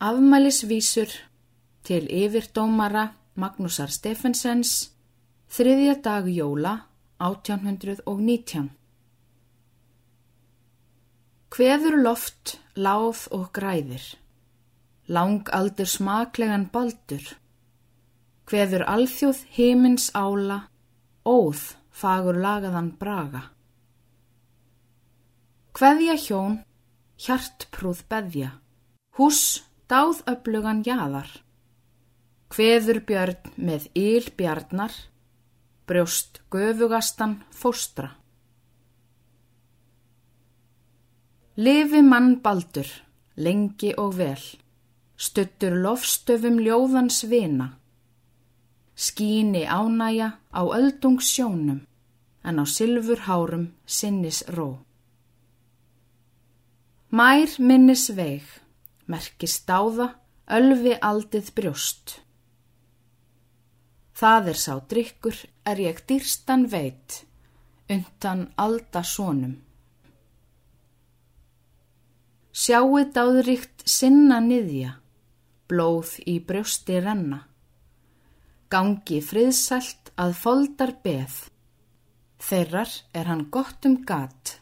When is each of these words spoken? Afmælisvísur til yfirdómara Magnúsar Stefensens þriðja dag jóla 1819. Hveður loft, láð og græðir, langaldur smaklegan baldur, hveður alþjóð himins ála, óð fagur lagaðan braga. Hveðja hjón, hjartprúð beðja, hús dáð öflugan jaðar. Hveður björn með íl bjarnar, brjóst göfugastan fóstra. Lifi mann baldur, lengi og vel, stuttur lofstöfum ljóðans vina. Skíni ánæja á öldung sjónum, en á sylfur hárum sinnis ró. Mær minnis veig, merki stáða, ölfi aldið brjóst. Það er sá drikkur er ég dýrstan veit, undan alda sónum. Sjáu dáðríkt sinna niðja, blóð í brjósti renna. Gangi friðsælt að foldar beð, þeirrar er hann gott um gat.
Afmælisvísur 0.00 1.08
til 1.84 2.08
yfirdómara 2.12 3.14
Magnúsar 3.34 3.88
Stefensens 3.88 4.90
þriðja 5.48 5.94
dag 6.04 6.26
jóla 6.28 6.72
1819. 7.16 8.66
Hveður 11.48 11.96
loft, 12.02 12.58
láð 12.76 13.22
og 13.32 13.46
græðir, 13.56 14.04
langaldur 15.08 15.88
smaklegan 15.88 16.66
baldur, 16.68 17.24
hveður 18.44 18.84
alþjóð 18.84 19.40
himins 19.56 20.10
ála, 20.12 20.66
óð 21.24 21.62
fagur 21.88 22.36
lagaðan 22.36 22.90
braga. 23.00 23.46
Hveðja 25.72 26.18
hjón, 26.20 26.60
hjartprúð 27.16 28.04
beðja, 28.12 28.50
hús 29.16 29.64
dáð 29.90 30.22
öflugan 30.26 30.82
jaðar. 30.86 31.28
Hveður 32.50 33.02
björn 33.06 33.50
með 33.56 33.88
íl 33.98 34.28
bjarnar, 34.38 34.94
brjóst 35.86 36.40
göfugastan 36.50 37.40
fóstra. 37.50 38.12
Lifi 41.56 42.02
mann 42.02 42.36
baldur, 42.44 42.88
lengi 43.36 43.94
og 43.96 44.18
vel, 44.18 44.42
stuttur 45.16 45.78
lofstöfum 45.84 46.58
ljóðans 46.60 47.22
vina. 47.30 47.70
Skíni 48.96 49.64
ánæja 49.64 50.36
á 50.52 50.62
öldung 50.78 51.20
sjónum, 51.20 51.80
en 52.44 52.60
á 52.60 52.64
sylfur 52.64 53.24
hárum 53.26 53.72
sinnis 53.86 54.42
ró. 54.48 54.78
Mær 57.10 57.48
minnis 57.58 58.10
veig, 58.12 58.44
merki 59.10 59.48
stáða, 59.50 60.12
ölfi 60.46 60.94
aldið 61.02 61.52
brjóst. 61.56 62.20
Það 64.16 64.50
er 64.52 64.58
sá 64.60 64.74
drikkur 64.90 65.38
er 65.68 65.80
ég 65.82 66.02
dýrstan 66.08 66.64
veit, 66.72 67.22
undan 67.92 68.46
alda 68.56 69.02
sónum. 69.04 69.58
Sjáu 72.56 73.02
dáðríkt 73.12 73.84
sinna 73.84 74.38
niðja, 74.40 74.94
blóð 75.68 76.14
í 76.24 76.38
brjósti 76.40 76.96
renna. 77.04 77.42
Gangi 78.72 79.20
friðsælt 79.20 80.14
að 80.16 80.32
foldar 80.40 80.94
beð, 81.04 81.36
þeirrar 82.40 82.94
er 83.12 83.28
hann 83.28 83.44
gott 83.52 83.84
um 83.84 84.00
gat. 84.08 84.55